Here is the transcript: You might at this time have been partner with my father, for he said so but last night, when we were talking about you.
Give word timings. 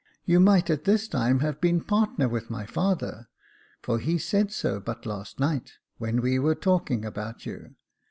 You 0.25 0.39
might 0.39 0.71
at 0.71 0.85
this 0.85 1.07
time 1.07 1.41
have 1.41 1.61
been 1.61 1.83
partner 1.83 2.27
with 2.27 2.49
my 2.49 2.65
father, 2.65 3.27
for 3.83 3.99
he 3.99 4.17
said 4.17 4.51
so 4.51 4.79
but 4.79 5.05
last 5.05 5.39
night, 5.39 5.73
when 5.99 6.21
we 6.23 6.39
were 6.39 6.55
talking 6.55 7.05
about 7.05 7.45
you. 7.45 7.75